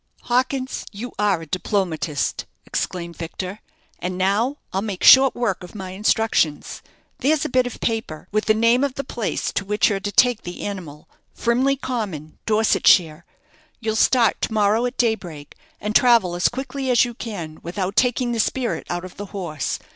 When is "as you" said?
16.89-17.13